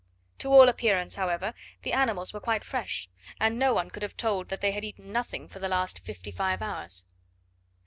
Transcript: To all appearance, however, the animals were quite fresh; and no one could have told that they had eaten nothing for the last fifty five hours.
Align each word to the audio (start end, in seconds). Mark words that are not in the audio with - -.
To 0.39 0.51
all 0.51 0.67
appearance, 0.67 1.15
however, 1.15 1.53
the 1.83 1.93
animals 1.93 2.33
were 2.33 2.39
quite 2.39 2.63
fresh; 2.63 3.07
and 3.39 3.59
no 3.59 3.71
one 3.71 3.91
could 3.91 4.01
have 4.01 4.17
told 4.17 4.49
that 4.49 4.59
they 4.59 4.71
had 4.71 4.83
eaten 4.83 5.11
nothing 5.13 5.47
for 5.47 5.59
the 5.59 5.69
last 5.69 5.99
fifty 6.03 6.31
five 6.31 6.59
hours. 6.63 7.05